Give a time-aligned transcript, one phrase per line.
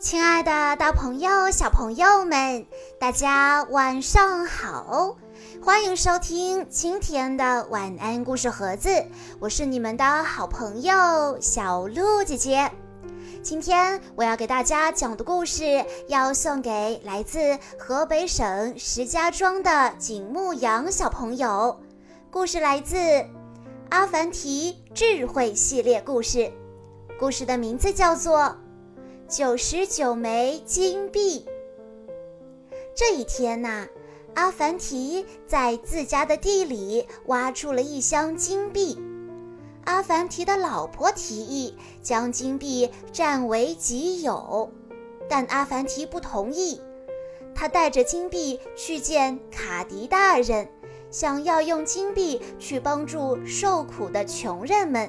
[0.00, 2.66] 亲爱的，大朋友、小朋友们，
[2.98, 5.14] 大家晚上好！
[5.62, 8.88] 欢迎收听今天的晚安故事盒子，
[9.38, 12.72] 我是你们的好朋友小鹿姐姐。
[13.42, 21.78] 今天我要给大家讲的故事，要送给来自河北省石家庄的景牧阳小朋友。
[22.30, 22.96] 故事来自
[23.90, 26.38] 《阿凡提智慧系列故事》，
[27.18, 28.56] 故事的名字叫做。
[29.30, 31.46] 九十九枚金币。
[32.96, 33.86] 这一天呐，
[34.34, 38.98] 阿凡提在自家的地里挖出了一箱金币。
[39.84, 44.68] 阿凡提的老婆提议将金币占为己有，
[45.28, 46.80] 但阿凡提不同意。
[47.54, 50.68] 他带着金币去见卡迪大人，
[51.08, 55.08] 想要用金币去帮助受苦的穷人们。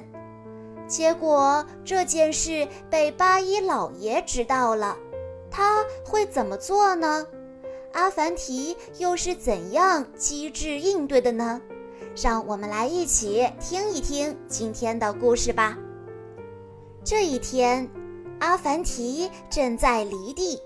[0.92, 4.94] 结果这件事被八一老爷知道了，
[5.50, 7.26] 他会怎么做呢？
[7.94, 11.62] 阿凡提又是怎样机智应对的呢？
[12.22, 15.78] 让我们来一起听一听今天的故事吧。
[17.02, 17.88] 这一天，
[18.40, 20.60] 阿凡提正在犁地，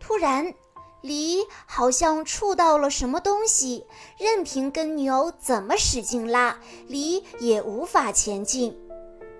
[0.00, 0.54] 突然，
[1.02, 3.84] 犁好像触到了什么东西，
[4.18, 8.74] 任凭耕牛怎么使劲拉，犁也无法前进。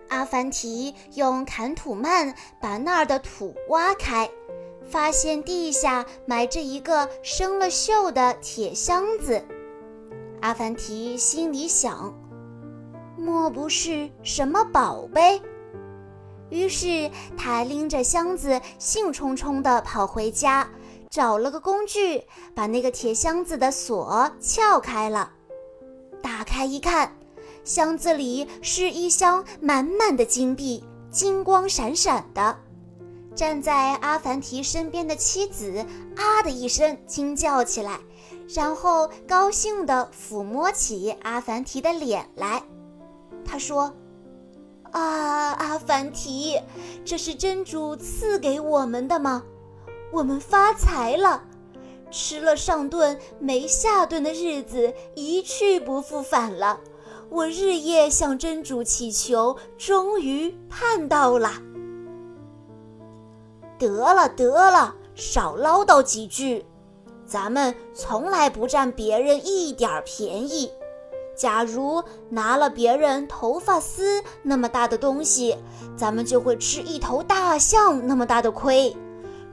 [0.09, 4.31] 阿凡提用坎土曼把那儿的土挖开，
[4.91, 9.45] 发现地下埋着一个生了锈的铁箱子。
[10.41, 12.14] 阿凡提心里想：
[13.19, 15.42] 莫不是什么宝贝？
[16.48, 20.67] 于是他拎着箱子，兴冲冲地跑回家，
[21.11, 25.33] 找了个工具，把那个铁箱子的锁撬开了。
[26.23, 27.17] 打开一看。
[27.69, 32.56] 箱子里是一箱满满的金币，金光闪闪的。
[33.34, 35.84] 站在阿凡提身边的妻子
[36.16, 38.00] 啊的一声惊叫起来，
[38.48, 42.62] 然后高兴地抚摸起阿凡提的脸来。
[43.45, 43.92] 他说
[44.90, 46.58] ：“啊，阿凡提，
[47.05, 49.45] 这是真主赐给我们的吗？
[50.11, 51.45] 我们发财了，
[52.11, 56.80] 吃了上顿没下顿的日子一去不复返了。”
[57.30, 61.52] 我日夜向真主祈求，终于盼到了。
[63.78, 66.64] 得了得了，少唠叨几句。
[67.27, 70.70] 咱们从来不占别人一点便宜。
[71.36, 75.56] 假如拿了别人头发丝那么大的东西，
[75.96, 78.96] 咱们就会吃一头大象那么大的亏。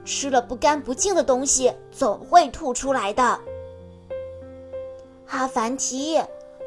[0.04, 3.38] 吃了不干不净的东西，总会吐出来的。
[5.28, 6.18] 阿凡提。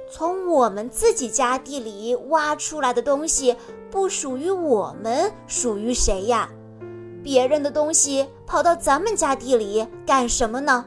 [0.10, 3.56] 从我们自己家地里挖出来的东西
[3.92, 6.50] 不属于我们，属于谁呀？
[7.24, 10.86] 别人的东西跑到咱们家地里干什么呢？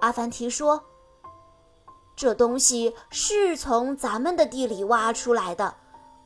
[0.00, 0.80] 阿凡提说
[2.14, 5.74] ：“这东西是从咱们的地里挖出来的，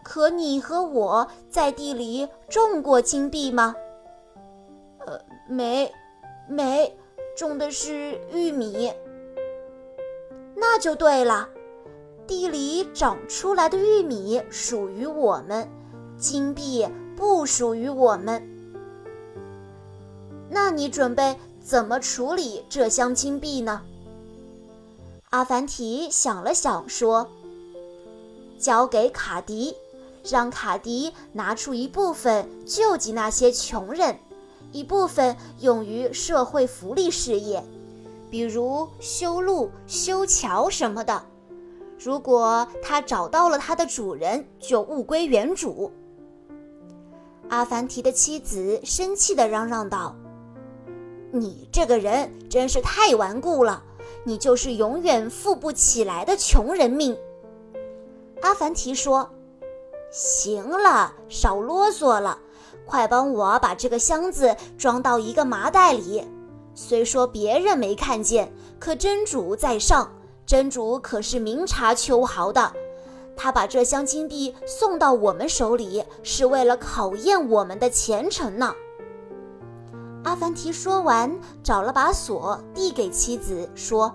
[0.03, 3.75] 可你和我在地里种过金币吗
[5.07, 5.19] ？”“呃，
[5.49, 5.91] 没，
[6.49, 6.95] 没，
[7.37, 8.93] 种的是玉米。”
[10.63, 11.49] 那就对了，
[12.27, 15.67] 地里长出来的玉米属于我们，
[16.19, 18.47] 金币不属于我们。
[20.51, 23.81] 那你准备怎么处理这箱金币呢？
[25.31, 27.27] 阿凡提想了想说
[28.61, 29.75] ：“交给卡迪，
[30.29, 34.19] 让卡迪拿出一部分救济那些穷人，
[34.73, 37.65] 一部分用于社会福利事业。”
[38.31, 41.21] 比如修路、修桥什么的，
[41.99, 45.93] 如果他找到了他的主人，就物归原主。
[47.49, 50.15] 阿凡提的妻子生气地嚷嚷道
[51.33, 53.83] ：“你这个人真是太顽固了，
[54.23, 57.19] 你就是永远富不起来的穷人命。”
[58.43, 59.29] 阿凡提说
[60.13, 62.39] ：“行了，少啰嗦了，
[62.87, 66.25] 快帮我把这个箱子装到一个麻袋里。”
[66.75, 70.11] 虽说别人没看见，可真主在上，
[70.47, 72.73] 真主可是明察秋毫的。
[73.37, 78.75] 他把这箱金币送到我们手里，是为了考验我们的虔诚呢。
[80.25, 84.15] 阿凡提说完，找了把锁递给妻子，说：“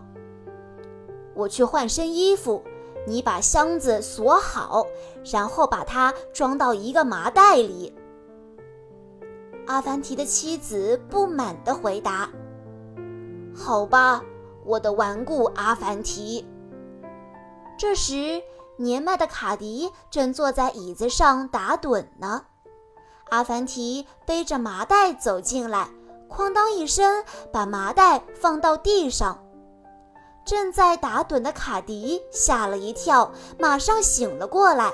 [1.33, 2.63] 我去换身衣服，
[3.07, 4.85] 你把箱子锁好，
[5.31, 7.91] 然后把它装到一个麻袋里。”
[9.65, 12.29] 阿凡提的妻子不满地回答。
[13.55, 14.21] 好吧，
[14.65, 16.45] 我的顽固阿凡提。
[17.77, 18.41] 这时，
[18.77, 22.45] 年迈的卡迪正坐在椅子上打盹呢。
[23.29, 25.87] 阿凡提背着麻袋走进来，
[26.29, 29.41] 哐当一声把麻袋放到地上。
[30.45, 34.91] 正在打盹的卡迪吓了一跳，马上醒了过来。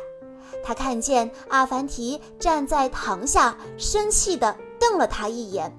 [0.63, 5.75] 他看见阿凡提站在堂下，生气地瞪了他一眼。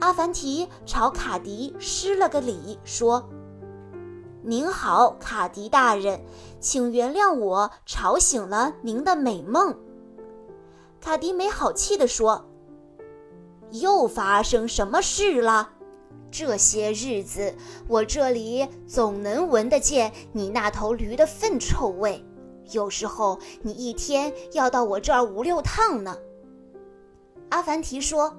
[0.00, 3.28] 阿凡提朝卡迪施了个礼，说
[4.42, 6.24] ：“您好，卡迪大人，
[6.58, 9.78] 请原谅我吵醒了您的美梦。”
[11.00, 12.46] 卡迪没好气地说
[13.72, 15.70] ：“又发生什么事了？
[16.30, 17.54] 这些日子
[17.88, 22.24] 我这里总能闻得见你那头驴的粪臭味。”
[22.72, 26.16] 有时候你一天要到我这儿五六趟呢。
[27.48, 28.34] 阿凡提说：“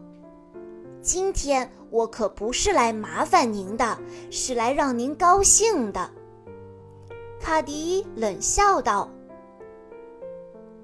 [1.01, 3.97] 今天我可不是来麻烦您的，
[4.29, 6.09] 是来让您高兴的。”
[7.41, 9.09] 卡迪冷笑道：“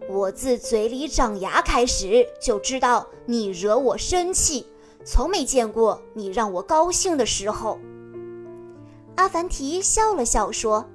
[0.09, 4.65] 我自嘴里长牙开始就知道你惹我生气，
[5.05, 7.77] 从没见过你让我高兴的时候。”
[9.15, 10.85] 阿凡提笑了笑说。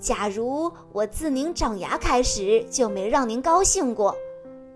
[0.00, 4.14] 假如我自您长牙开始就没让您高兴过，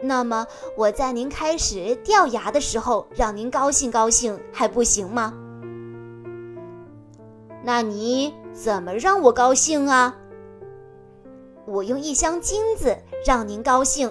[0.00, 0.46] 那么
[0.76, 5.34] 我在您开始掉牙的时候让您高兴高兴还不行吗？
[7.64, 10.16] 那你怎么让我高兴啊？
[11.66, 12.96] 我用一箱金子
[13.26, 14.10] 让您高兴。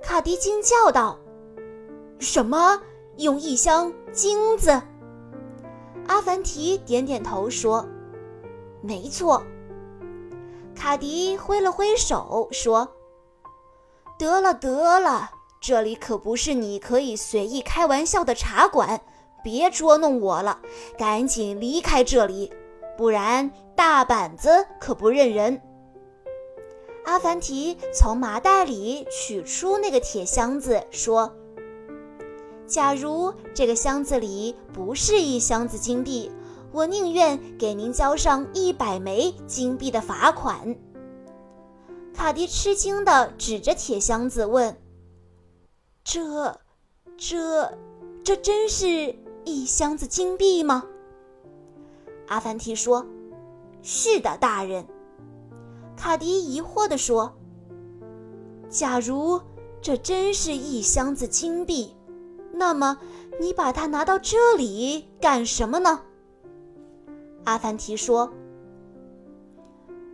[0.00, 1.18] 卡迪惊叫道
[2.20, 2.80] ：“什么？
[3.16, 4.70] 用一箱金子？”
[6.06, 7.84] 阿凡提点点头说
[8.80, 9.42] ：“没错。”
[10.76, 12.88] 卡迪挥了挥手说
[14.18, 15.30] ：“得了得了，
[15.60, 19.00] 这里可不是你可以随意开玩笑的茶馆，
[19.44, 20.58] 别捉弄我了，
[20.98, 22.52] 赶紧离开这里，
[22.96, 25.62] 不然大板子可不认人。”
[27.06, 31.32] 阿凡提从麻袋里取出那个铁箱子，说
[32.66, 36.30] ：“假如这个箱子里不是一箱子金币。”
[36.70, 40.76] 我宁愿给您交上一百枚金币的罚款。
[42.18, 44.76] 卡迪吃惊地指着铁箱子问
[46.02, 46.60] ：“这、
[47.16, 47.78] 这、
[48.24, 50.84] 这真是一箱子金币吗？”
[52.26, 53.06] 阿凡提说
[53.82, 54.84] ：“是的，大人。”
[55.96, 57.38] 卡迪疑惑地说
[58.68, 59.40] ：“假如
[59.80, 61.94] 这真是一箱子金币，
[62.52, 62.98] 那么
[63.38, 66.02] 你把它拿到这里干什么呢？”
[67.46, 68.32] 阿凡提说：“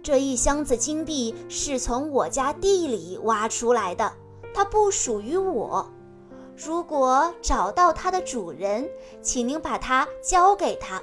[0.05, 4.13] 这一箱子金币是从我家地里挖出来的，
[4.53, 5.91] 它不属于我。
[6.55, 8.87] 如果找到它的主人，
[9.23, 11.01] 请您把它交给他；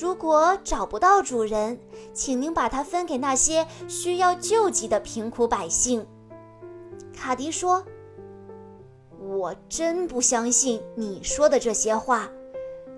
[0.00, 1.78] 如果找不到主人，
[2.14, 6.06] 请您把它分给那些需要救济的贫苦百姓。”
[7.14, 7.84] 卡迪说
[9.20, 12.30] ：“我真不相信你说的这些话。”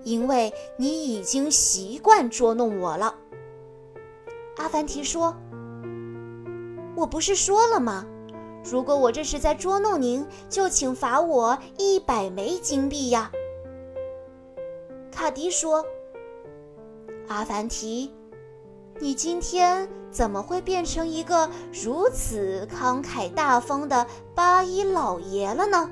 [0.05, 3.13] 因为你已经习惯捉弄我了，
[4.59, 5.33] 阿凡提说
[6.95, 8.05] ：“我不是说了吗？
[8.69, 13.31] 如果我这是在捉弄您，就请罚我一百枚金币呀。”
[15.11, 15.83] 卡迪说
[17.29, 18.13] ：“阿凡提，
[18.99, 24.05] 你今天怎么会变成一个如此慷慨大方的
[24.35, 25.89] 八一老爷了呢？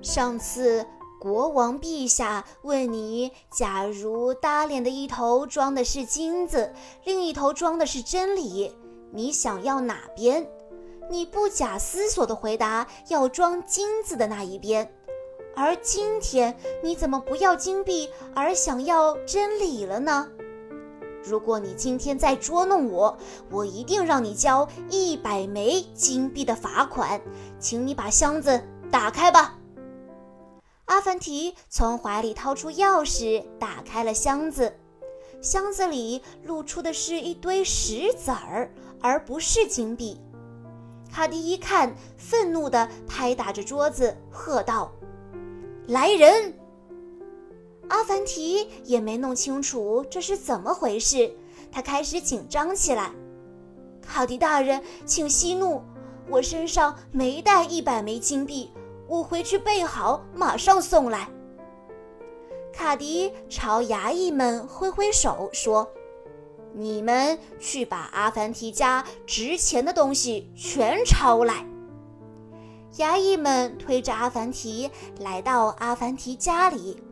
[0.00, 0.86] 上次……”
[1.20, 6.72] 国王陛下问你：假如搭脸的一头装的是金子，
[7.04, 8.74] 另一头装的是真理，
[9.12, 10.48] 你想要哪边？
[11.10, 14.90] 你不假思索地回答要装金子的那一边。
[15.54, 20.26] 而今天你怎么不要金币，而想要真理了呢？
[21.22, 23.14] 如果你今天再捉弄我，
[23.50, 27.20] 我一定让你交一百枚金币的罚款。
[27.58, 28.58] 请你把箱子
[28.90, 29.59] 打开吧。
[30.90, 34.74] 阿凡提从怀里掏出钥匙，打开了箱子。
[35.40, 38.68] 箱子里露出的是一堆石子儿，
[39.00, 40.20] 而不是金币。
[41.08, 44.90] 卡迪一看，愤怒地拍打着桌子，喝道
[45.86, 46.52] ：“来人！”
[47.88, 51.32] 阿凡提也没弄清楚这是怎么回事，
[51.70, 53.12] 他开始紧张起来。
[54.02, 55.84] 卡迪大人，请息怒，
[56.28, 58.72] 我身上没带一百枚金币。
[59.10, 61.28] 我回去备好，马上送来。
[62.72, 65.90] 卡迪朝衙役们挥挥手说
[66.72, 71.66] ：“你们去把阿凡提家值钱的东西全抄来。”
[72.98, 74.88] 衙役们推着阿凡提
[75.18, 77.02] 来到阿凡提家里，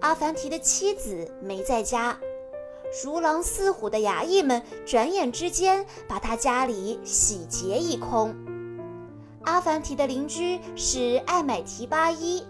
[0.00, 2.18] 阿凡提的妻子没在家，
[3.04, 8.34] 如狼似虎的衙役们转眼之间把他家里洗劫一空。
[9.50, 12.46] 阿凡提的邻居是艾买提八一。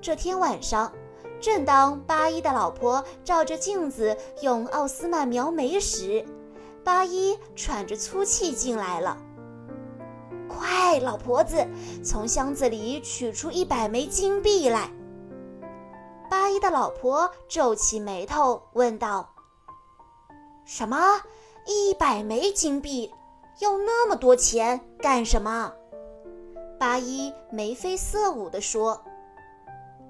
[0.00, 0.92] 这天晚上，
[1.40, 6.26] 正当八一的老婆照着镜子用奥斯曼描眉时，
[6.82, 9.16] 八一喘着粗气进来了。
[10.48, 11.64] 快，老婆子，
[12.02, 14.90] 从箱子里取出一百枚金币来。
[16.28, 19.30] 八一的老婆皱起眉头问道
[20.66, 20.98] ：“什么？
[21.64, 23.14] 一百枚金币？
[23.60, 25.72] 要那么多钱干什么？”
[26.84, 29.02] 八一眉飞色舞地说：“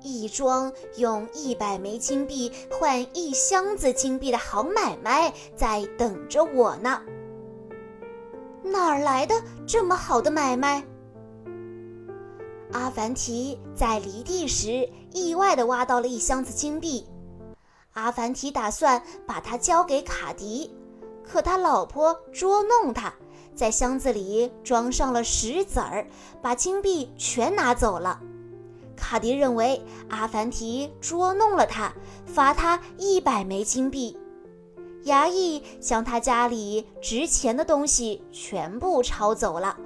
[0.03, 7.01] 一桩用一百枚金币换一箱子金币的好买卖在等着我呢。”
[8.65, 10.85] 哪儿来的这么好的买卖？
[12.73, 17.07] 阿凡提在犁地时意外地挖到了一箱子金币，
[17.93, 20.75] 阿凡提打算把它交给卡迪，
[21.23, 23.15] 可他老婆捉弄他，
[23.55, 26.07] 在箱子里装上了石子儿，
[26.43, 28.21] 把金币全拿走了。
[28.97, 31.93] 卡迪认为阿凡提捉弄了他，
[32.27, 34.19] 罚他一百枚金币。
[35.05, 39.77] 衙役将他家里值钱的东西全部抄走了。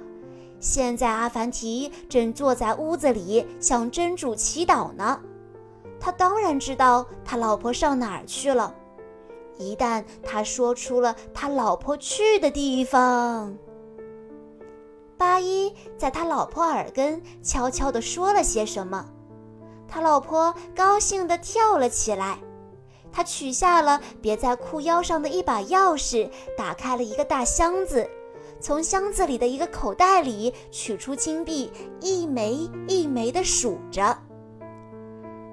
[0.61, 5.19] 现在阿凡提正坐在屋子里向真主祈祷呢。
[5.99, 8.73] 他当然知道他老婆上哪儿去了。
[9.59, 13.57] 一旦他说出了他老婆去的地方，
[15.17, 19.05] 八一在他老婆耳根悄悄地说了些什么，
[19.85, 22.39] 他老婆高兴地跳了起来。
[23.11, 28.09] 他取下了别在裤腰上的一把钥匙，打开了一个大箱子，
[28.61, 34.17] 从箱子里的一个口袋里取出金币，一枚一枚地数着。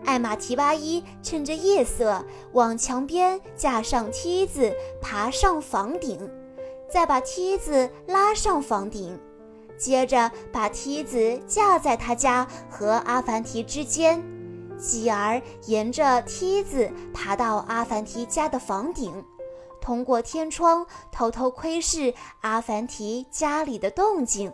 [0.06, 4.72] 艾玛提巴伊趁着夜色往墙边架上梯子，
[5.02, 6.30] 爬上房顶，
[6.88, 9.18] 再把梯子拉上房顶，
[9.76, 14.22] 接着把梯子架在他家和阿凡提之间。
[14.78, 19.24] 继而沿着梯子爬到阿凡提家的房顶，
[19.80, 24.52] 通过天窗偷偷窥视阿凡提家里的动静。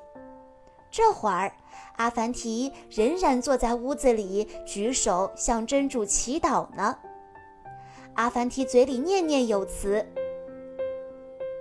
[0.93, 1.53] 这会儿，
[1.97, 6.97] 阿凡提仍然坐在屋子里，举手向真主祈祷呢。
[8.15, 10.05] 阿凡提嘴里念念有词：“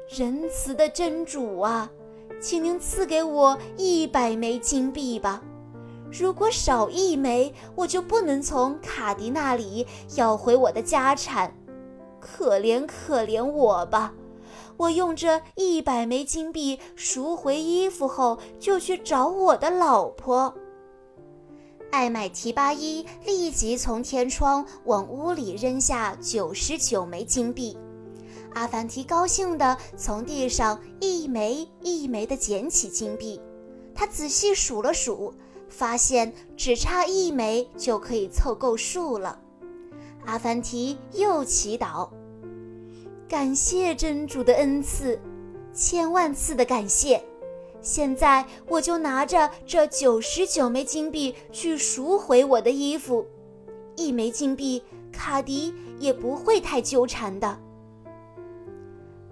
[0.09, 1.89] 仁慈的真主啊，
[2.41, 5.41] 请您赐给我一百枚金币吧。”
[6.11, 11.53] 如果少一枚，我就不能从卡迪那里要回我的家产。
[12.19, 14.13] 可怜可怜我吧！
[14.81, 20.51] 我用这一百枚金币赎回衣服后，就去找我的老婆。
[21.91, 27.77] 艾买提巴伊立即从天窗往屋里扔下九十九枚金币。
[28.55, 33.39] 阿凡提高兴地从地上一枚一枚地捡起金币，
[33.93, 35.31] 他仔细数了数。
[35.69, 39.39] 发现只差一枚就可以凑够数了，
[40.25, 42.09] 阿凡提又祈祷
[43.31, 45.17] ：“感谢真主的恩赐，
[45.73, 47.23] 千万次的感谢！
[47.81, 53.25] 现在我就拿着这九十九枚金币去赎回我的衣服，
[53.95, 54.83] 一枚金币，
[55.13, 57.57] 卡迪也不会太纠缠的。”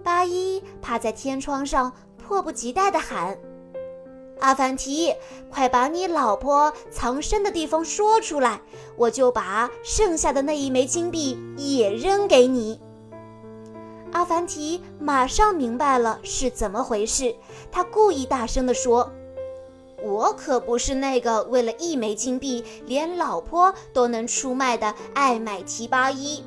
[0.02, 3.36] 八一趴在天窗上，迫不及待地喊。
[4.38, 5.14] 阿凡提，
[5.50, 8.62] 快把你老婆藏身的地方说出来，
[8.96, 12.80] 我就把剩下的那一枚金币也扔给你。
[14.12, 17.34] 阿凡提马上明白了是怎么回事，
[17.70, 19.10] 他故意大声地说
[20.02, 26.44] ：“我可不是那个为了一枚金币连老婆都能出卖的艾买提巴伊。”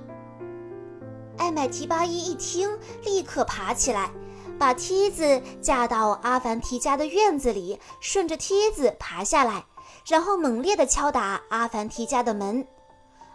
[1.38, 2.70] 艾买提巴伊一听，
[3.04, 4.12] 立刻爬起来。
[4.60, 9.66] 把梯子架到阿凡提家的院子里，顺着梯子爬下来，
[10.06, 12.66] 然后猛烈地敲打阿凡提家的门。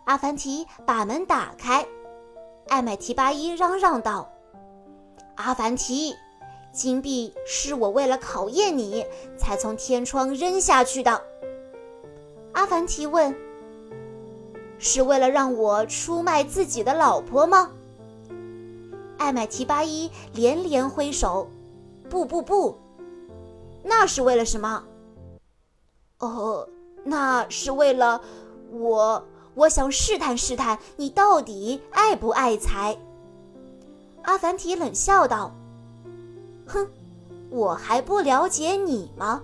[0.05, 1.85] 阿凡提把门打开，
[2.69, 4.31] 艾买提巴伊嚷嚷道
[5.37, 6.15] ：“阿凡提，
[6.73, 9.05] 金币是我为了考验你
[9.37, 11.23] 才从天窗扔下去的。”
[12.53, 13.35] 阿凡提问
[14.79, 17.71] ：“是为了让我出卖自己的老婆吗？”
[19.17, 21.49] 艾买提巴伊连连挥手
[22.09, 22.79] ：“不不不，
[23.83, 24.85] 那是为了什么？
[26.19, 26.69] 哦，
[27.05, 28.21] 那是为了
[28.71, 29.25] 我，
[29.59, 32.97] 我想试探试探你到底爱不爱财。”
[34.23, 35.53] 阿凡提冷笑道
[36.65, 36.87] ：“哼，
[37.51, 39.43] 我还不了解你吗，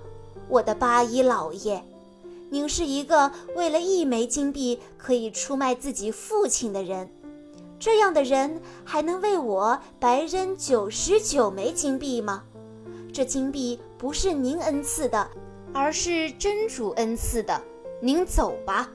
[0.48, 1.82] 我的八一老爷？
[2.50, 7.10] 您是一个为了一枚金币可以出卖自己父亲的人。”
[7.80, 12.44] 这样的人还能为我白扔九十九枚金币吗？
[13.12, 15.28] 这金币不是您恩赐的，
[15.72, 17.60] 而是真主恩赐的。
[18.00, 18.88] 您走吧。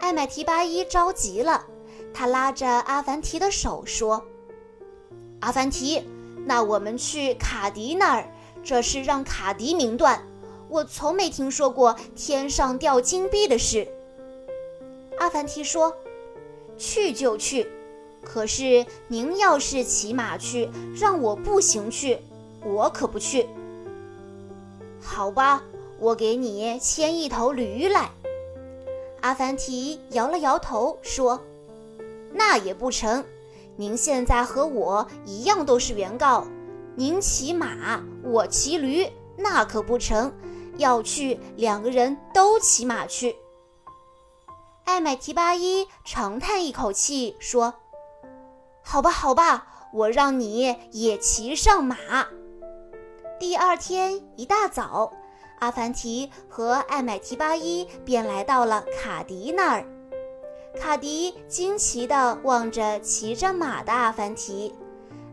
[0.00, 1.66] 艾买提巴伊着急了，
[2.12, 4.24] 他拉着阿凡提的手说
[5.40, 6.02] ：“阿凡提，
[6.46, 8.32] 那我们去卡迪那儿，
[8.64, 10.26] 这是让卡迪明断。
[10.68, 13.86] 我从没听说过天上掉金币的事。”
[15.20, 15.94] 阿凡提说
[16.78, 17.70] ：“去就去，
[18.24, 22.18] 可是您要是骑马去，让我步行去，
[22.64, 23.46] 我可不去。”
[25.02, 25.62] 好吧，
[25.98, 28.10] 我给你牵一头驴来。
[29.20, 31.40] 阿凡提摇了摇头说
[32.32, 33.24] ：“那也不成。
[33.76, 36.46] 您现在和我一样都是原告，
[36.96, 40.32] 您骑马，我骑驴，那可不成。
[40.76, 43.36] 要去，两个人都骑马去。”
[44.84, 47.74] 艾买提巴伊长叹一口气说
[48.82, 51.96] ：“好吧，好吧，我让你也骑上马。”
[53.38, 55.12] 第二天一大早。
[55.60, 59.86] 阿凡提和艾买提巴伊便来到了卡迪那儿。
[60.78, 64.74] 卡迪惊奇地望着骑着马的阿凡提，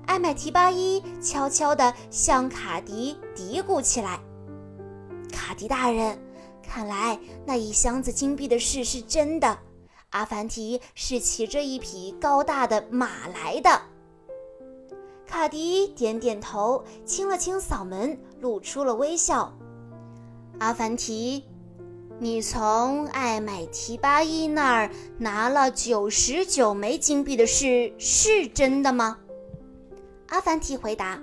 [0.06, 4.20] 艾买提巴伊悄悄地向卡迪嘀咕起来
[5.32, 6.20] ：“卡迪大人，
[6.62, 9.58] 看来那一箱子金币的事是真的。
[10.10, 13.82] 阿凡提是骑着一匹高大的马来的。”
[15.26, 19.57] 卡迪点点头，清了清嗓门，露出了微笑。
[20.60, 21.44] 阿凡提，
[22.20, 29.20] 你从艾买提巴伊那儿拿了九十九枚金币的事是真的吗？
[30.30, 31.22] 阿凡提回答：“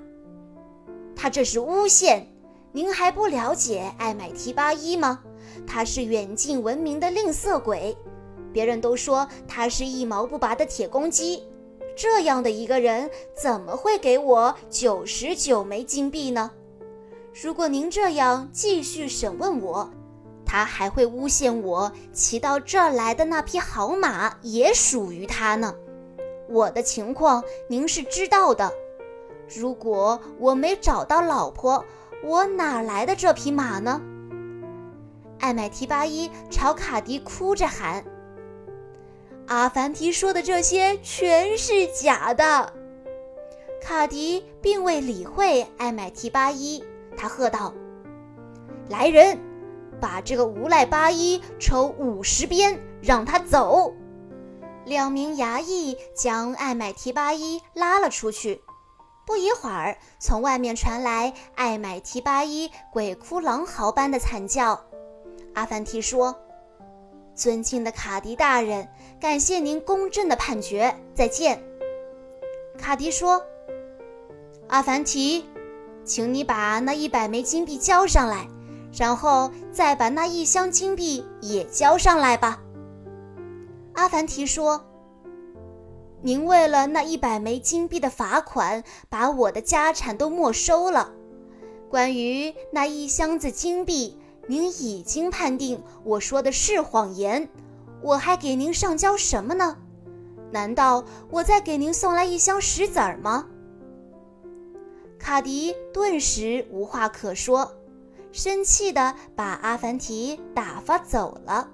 [1.17, 2.29] 他这是诬陷。
[2.71, 5.21] 您还不了解艾买提巴伊吗？
[5.67, 7.97] 他是远近闻名的吝啬鬼，
[8.53, 11.43] 别人都说他是一毛不拔的铁公鸡。
[11.97, 16.53] 这样的一个人，怎么会给我九十九枚金币呢？”
[17.43, 19.91] 如果您这样继续审问我，
[20.47, 25.75] 他还会诬陷我骑到这儿来的那匹好马也属于他呢。
[26.49, 28.71] 我的情况您是知道的。
[29.53, 31.85] 如果我没找到老婆，
[32.23, 34.01] 我哪来的这匹马呢？
[35.41, 38.05] 艾买提巴伊朝卡迪哭着喊
[39.49, 42.73] ：“阿凡提说的这些全是假的。”
[43.83, 46.83] 卡迪并未理会艾买提巴伊。
[47.17, 47.73] 他喝道
[48.89, 49.39] ：“来人，
[50.01, 53.95] 把这个无赖八一抽五十鞭，让他走。”
[54.85, 58.61] 两名衙役将艾买提八一拉了出去。
[59.27, 64.85] 不一会儿，从外面传来艾买提八一鬼哭狼嚎般的惨叫。
[65.55, 66.37] 阿凡提说
[67.35, 68.87] ：“尊敬的卡迪大人，
[69.19, 71.65] 感谢您公正的判决，再见。”
[72.77, 73.43] 卡迪说
[74.69, 75.47] ：“阿凡提。”
[76.05, 78.47] 请你把那一百枚金币交上来，
[78.93, 82.61] 然后再把那一箱金币也交上来吧。
[83.95, 84.85] 阿凡提说
[86.21, 91.11] ：“您为了那一百枚金币的罚款，把我的家产都没收了。
[91.89, 97.49] 关于那一箱子金币，您已经判定我说的是谎言。
[98.03, 99.77] 我还给您上交什么呢？
[100.51, 103.47] 难道我再给您送来一箱石子儿吗？”
[105.25, 107.73] 卡迪顿时无话可说，
[108.31, 111.67] 生气地把阿凡提打发走了。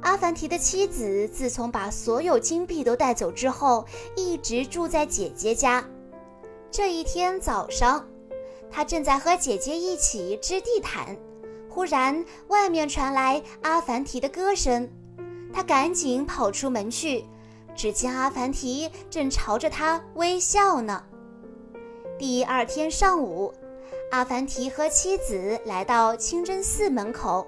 [0.00, 3.84] 阿凡提的妻子自从把所有金币都带走之后，
[4.16, 5.84] 一直住在姐姐家。
[6.70, 8.08] 这一天早上，
[8.70, 11.14] 他正在和姐姐一起织地毯，
[11.68, 14.90] 忽然外面传来阿凡提的歌声，
[15.52, 17.26] 他赶紧跑出门去，
[17.76, 21.04] 只见阿凡提正朝着他微笑呢。
[22.16, 23.52] 第二天上午，
[24.12, 27.44] 阿凡提和妻子来到清真寺门口。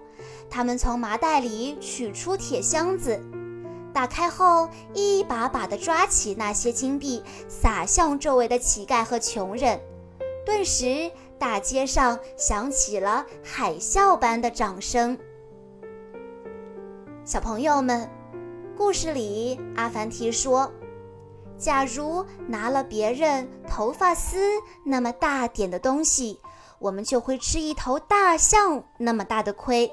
[0.51, 3.23] 他们从麻袋里取出铁箱子，
[3.95, 9.81] 打开后，一把把地抓起那些金币，撒向周围的乞丐和穷人。
[10.45, 15.17] 顿时，大街上响起了海啸般的掌声。
[17.25, 18.11] 小朋友们，
[18.77, 20.69] 故事里阿凡提说。
[21.59, 24.39] 假如拿了别人头发丝
[24.85, 26.39] 那么大点的东西，
[26.79, 29.91] 我们就会吃一头大象那么大的亏。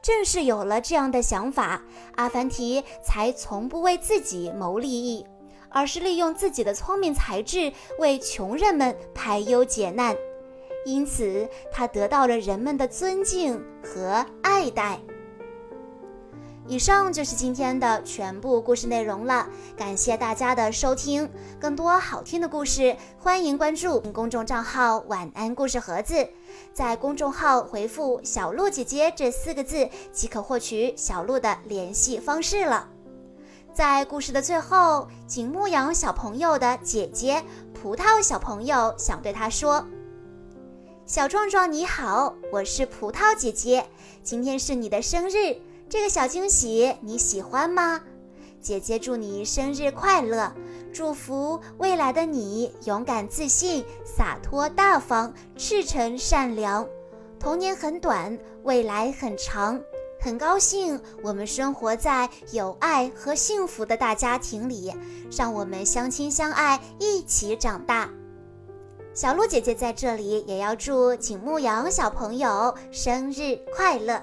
[0.00, 1.80] 正是有了这样的想法，
[2.16, 5.24] 阿凡提才从不为自己谋利益，
[5.70, 10.16] 而是利用自己的聪明才智为穷人们排忧解难。
[10.84, 14.98] 因此，他得到了人们的尊敬和爱戴。
[16.68, 19.46] 以上就是今天的全部故事内容了，
[19.76, 21.28] 感谢大家的收听。
[21.60, 26.26] 更多好听的故事，欢迎关注公众账号“晚安故事盒子”。
[26.72, 32.88] 在公众号回复“小鹿姐姐”这四个字，即可获取小鹿的联系方式了。
[33.74, 37.42] 在故事的最后，景牧羊小朋友的姐姐
[37.74, 39.84] 葡萄小朋友想对他说
[41.06, 43.84] ：“小壮壮你好，我是葡萄姐姐，
[44.22, 45.56] 今天是你的生日。”
[45.92, 48.00] 这个小惊喜你喜欢吗？
[48.62, 50.50] 姐姐祝你生日快乐，
[50.90, 56.88] 祝福未来的你勇敢自信、洒脱大方、赤诚善良。
[57.38, 59.78] 童年很短，未来很长。
[60.18, 64.94] 很高兴我们生活在有爱和幸福的大家庭里，
[65.30, 68.08] 让我们相亲相爱，一起长大。
[69.12, 74.22] 小鹿姐姐在这里也要祝景牧羊小朋友生日快乐。